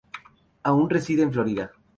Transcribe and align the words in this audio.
Aún 0.63 0.89
reside 0.89 1.21
en 1.21 1.31
Florida. 1.31 1.71